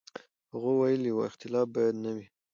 هغه 0.51 0.71
ویلي 0.79 1.11
و، 1.13 1.19
اختلاف 1.29 1.65
باید 1.73 1.95
نه 2.03 2.11
وي. 2.15 2.25